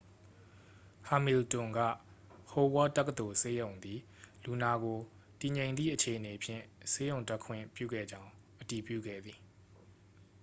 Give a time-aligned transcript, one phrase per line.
[1.05, 1.79] ဟမီလ်တွန် က
[2.49, 3.99] ဟိုဝါ့ဒ် တက္ကသိုလ်ဆေးရုံးသည်
[4.43, 4.97] လူနာကို
[5.39, 9.37] တည်ငြိမ်သည့် အခြေအနေဖြင့် ဆေးရုံတက်ခွင့်ပြုခဲ့ကြောင်း အတည်ပြုခဲ့သည်